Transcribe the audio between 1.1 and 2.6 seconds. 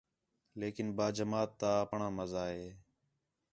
جماعت آپݨاں مزہ